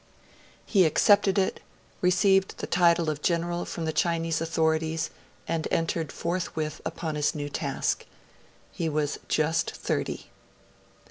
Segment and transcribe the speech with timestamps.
[0.65, 1.59] He accepted it,
[2.01, 5.11] received the title of General from the Chinese authorities,
[5.47, 8.07] and entered forthwith upon his new task.
[8.71, 10.31] He was just thirty.